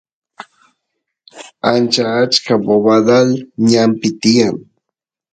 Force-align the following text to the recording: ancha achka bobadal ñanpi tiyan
ancha 1.69 2.03
achka 2.21 2.53
bobadal 2.63 3.29
ñanpi 3.71 4.07
tiyan 4.21 4.55